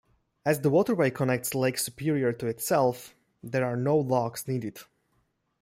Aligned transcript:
As 0.43 0.61
the 0.61 0.71
waterway 0.71 1.11
connects 1.11 1.53
Lake 1.53 1.77
Superior 1.77 2.33
to 2.33 2.47
itself, 2.47 3.13
there 3.43 3.63
are 3.63 3.77
no 3.77 3.95
locks 3.95 4.47
needed. 4.47 4.79